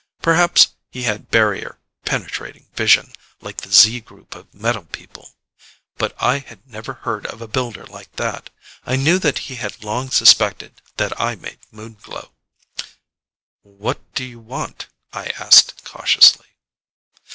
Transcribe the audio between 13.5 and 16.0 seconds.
"What do you want?" I asked